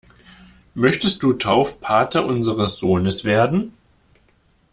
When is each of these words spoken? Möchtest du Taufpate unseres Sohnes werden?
Möchtest 0.73 1.21
du 1.21 1.33
Taufpate 1.33 2.25
unseres 2.25 2.77
Sohnes 2.79 3.23
werden? 3.23 3.73